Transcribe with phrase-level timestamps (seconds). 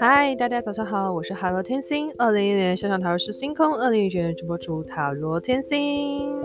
[0.00, 6.40] 嗨，大家早上好，我是海螺天星，二零一一年线上塔罗师星空，二零一九年主播主塔罗天星。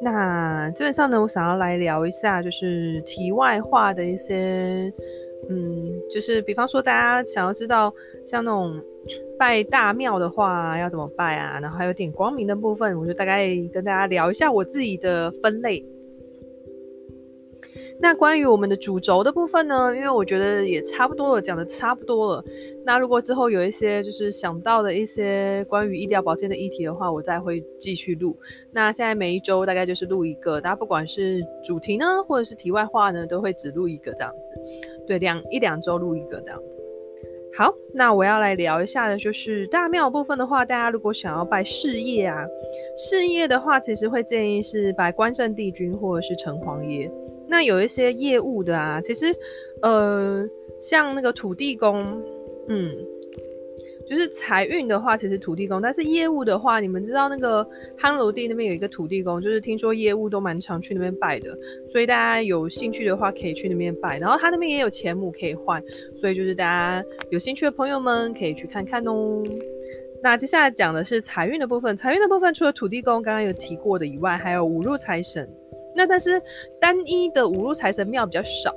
[0.00, 4.92] 那基本上呢，我想要来聊一下，就是题外话的一些，
[5.48, 7.92] 嗯，就是比方说大家想要知道，
[8.24, 8.80] 像那种
[9.38, 15.84] 拜大庙的话要怎么拜啊，然后还有点光明的部分，我就大概跟大家聊一下我自己的分类。
[18.00, 22.44] 那关于我们的主轴的部分呢，因为我觉得也差不多了，讲的差不多了。
[22.84, 28.36] 那如果之后有一些就是想到的一些关于医疗保健的议题的话，我再会继续录。
[28.72, 34.54] 那现在每一周大概就是录一个，大家不管是主题呢，或者是题外话呢，都会只录一个这样子。
[35.06, 36.82] 对，两一两周录一个这样子。
[37.56, 42.44] 好，那我要来聊一下的就是大庙部分的话，大家如果想要拜事业啊，
[42.96, 47.08] 事业的话，其实会建议是拜关圣帝君或者是城隍爷。
[47.48, 49.26] 那有一些业务的啊，其实，
[49.82, 50.46] 呃，
[50.80, 52.00] 像那个土地公，
[52.68, 52.90] 嗯，
[54.08, 57.66] 就是财运的话，其实土地公，但是业务的话，你们知道那个
[57.98, 65.82] 夯炉地那边有一个土地公，就是听说业务都蛮常去那边拜的，所以大家有兴趣的话可以去那边拜，然后他那边也有钱母可以换，
[66.16, 69.42] 所以就是大家有兴趣的朋友们可以去看看哦。
[70.22, 75.46] 那接下来讲的是财运的部分，财运的部分除了土地公刚刚有提过的以外，还有五路财神。
[75.94, 76.42] 那但是
[76.80, 78.74] 单一的五路财神庙比较少，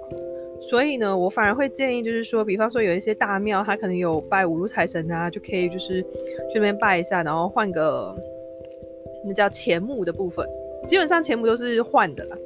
[0.62, 8.16] 所以呢，我反而会建议，就是说，比方说有一些大庙，它可能有拜五路财神啊，就可以就是去那边拜一下，然后换个
[9.26, 10.48] 那叫钱母的部分。
[10.88, 12.38] 基本上钱母都是换的啦，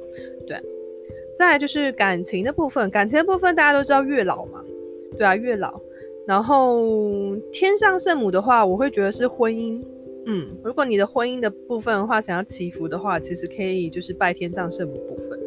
[0.46, 0.56] 对。
[1.38, 4.62] 再来就是感情的部分，感情的部分大家都知道月老嘛，
[5.18, 5.80] 对啊，月老。
[6.26, 9.82] 然后天上圣母的话，我会觉得是婚姻。
[10.26, 15.38] 嗯，如果你的婚姻的部分的话，想要祈福的话，其实可以就是拜天上圣母部分。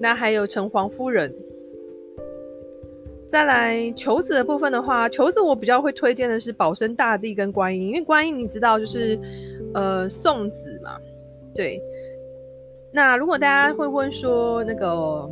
[0.00, 1.34] 那还有城隍夫人。
[3.28, 9.18] 再来求子的部分的话，求子我比较会推荐的是保生大帝跟观音，因为观音你知道就是
[9.74, 10.98] 呃送子嘛，
[11.54, 11.80] 对。
[12.92, 15.28] 那如果大家会问说那个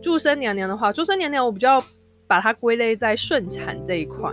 [0.00, 1.82] 祝生娘娘的话，祝生娘娘我比较
[2.28, 4.32] 把它归类在顺产这一块。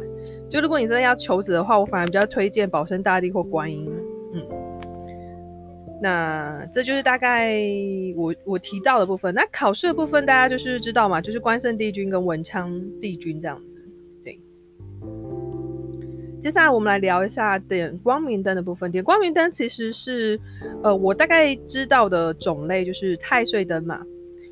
[0.55, 3.91] 就如果你真的要求子的话，我反而比较推荐保生大帝或观音。
[4.33, 4.41] 嗯，
[6.01, 7.59] 那这就是大概
[8.15, 9.35] 我我提到的部分。
[9.35, 12.71] 那考试的部分大家就是知道嘛，就是关圣帝君跟文昌
[13.01, 13.65] 帝君这样子。
[14.23, 14.39] 对。
[16.39, 18.89] 接下来我们来聊一下点光明灯的部分。
[18.89, 20.39] 点光明灯其实是
[20.81, 24.01] 呃我大概知道的种类，就是太岁灯嘛、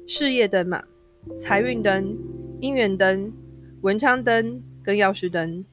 [0.06, 0.84] 事业灯嘛、
[1.40, 2.14] 财运灯、
[2.60, 3.32] 姻缘灯、
[3.84, 5.64] 文昌灯跟药师灯。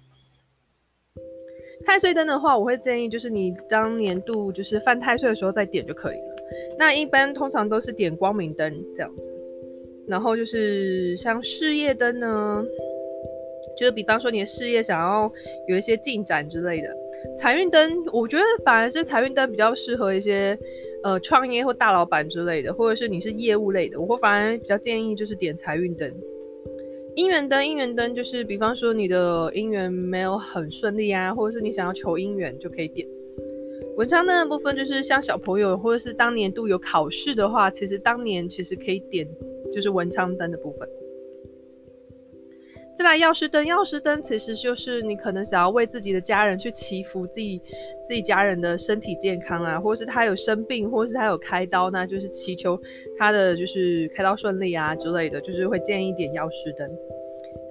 [1.84, 6.36] 太岁灯的话，我会建议就是你当年度就是犯太岁的时候再点就可以了。
[6.78, 9.22] 那一般通常都是点光明灯这样子。
[10.06, 12.64] 然后就是像事业灯呢，
[13.78, 15.30] 就是比方说你的事业想要
[15.68, 16.96] 有一些进展之类的。
[17.38, 20.58] 财运灯，我觉得反而是财运灯比较适合一些
[21.04, 26.12] 呃创业或大老板之类的，或者是你是业务类的，我会反而比较建议就是点财运灯。
[27.20, 33.06] 姻缘灯，姻缘灯就是，比方说你的姻缘没有很顺利啊，或者是你想要求姻缘，就可以点。
[33.98, 39.28] 文昌灯的部分就是像小朋友或者是当年度有考试的话，其实当年其实可以点，
[39.74, 40.88] 就是文昌灯的部分。
[43.00, 47.58] 再来药师灯，药师灯其实就是你可能想要为自己的家人去祈福自己
[48.06, 52.78] 自己家人的身体健康啊，或者是他有生病，或者是他有开刀，那就是祈求
[53.18, 56.86] 他的就是开刀顺利啊之类的，就是会建议点药师灯。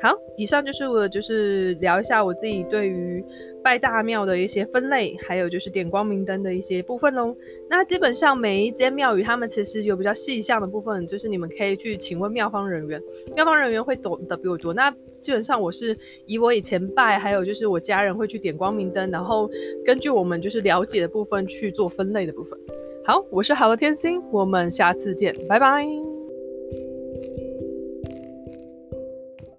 [0.02, 3.24] 好，以上就是我就是聊一下我自己对于
[3.62, 7.36] 拜大庙的一些分类，还有就是点光明灯的一些部分喽。
[7.70, 13.02] 那基本上每一间庙宇，他们其实有比较细项的部分，就是你们可以去请问庙方人员，
[13.36, 14.74] 庙方人员会懂得比我多。
[14.74, 14.90] 那
[15.20, 19.50] 基本上我是以我以前拜，还有就是我家人会去点光明灯，然后
[19.86, 22.58] 根据我们就是了解的部分去做分类的部分。
[23.06, 26.09] 好，我是好的天星，我们下次见，拜拜。